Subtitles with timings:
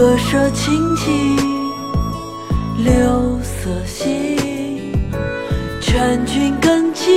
[0.00, 1.36] 客舍青青
[2.78, 4.34] 柳色新。
[5.78, 7.12] 劝君更尽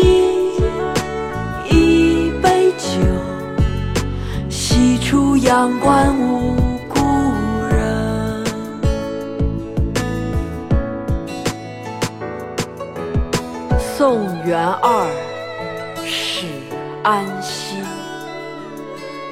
[1.69, 2.99] 一杯酒。
[4.49, 5.37] 西出。
[5.37, 6.99] 阳关无故
[7.71, 8.43] 人。
[13.79, 15.07] 宋元二
[16.05, 16.47] 使
[17.01, 17.77] 安西。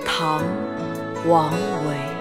[0.06, 0.40] 唐·
[1.30, 2.21] 王维。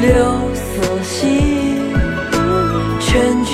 [0.00, 1.76] 柳色新。
[3.00, 3.44] 劝